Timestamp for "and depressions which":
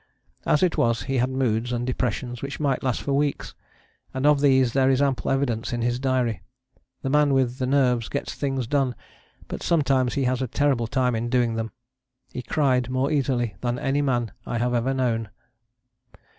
1.71-2.59